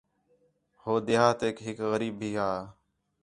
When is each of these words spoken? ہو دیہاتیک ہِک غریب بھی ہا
ہو 0.81 0.93
دیہاتیک 1.07 1.57
ہِک 1.65 1.77
غریب 1.91 2.15
بھی 2.19 2.29
ہا 2.37 2.51